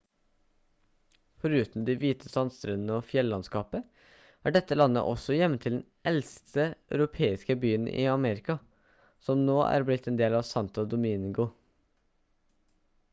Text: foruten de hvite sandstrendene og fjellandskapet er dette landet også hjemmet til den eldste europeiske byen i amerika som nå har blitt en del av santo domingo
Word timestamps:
foruten 1.41 1.83
de 1.89 1.95
hvite 2.03 2.29
sandstrendene 2.35 2.95
og 2.95 3.03
fjellandskapet 3.09 3.83
er 4.49 4.55
dette 4.55 4.77
landet 4.79 5.03
også 5.11 5.37
hjemmet 5.37 5.63
til 5.67 5.75
den 5.77 5.83
eldste 6.13 6.65
europeiske 6.97 7.59
byen 7.67 7.87
i 7.93 8.07
amerika 8.17 8.57
som 9.29 9.47
nå 9.53 9.61
har 9.63 9.89
blitt 9.93 10.13
en 10.15 10.21
del 10.25 10.41
av 10.41 10.49
santo 10.53 10.89
domingo 10.97 11.47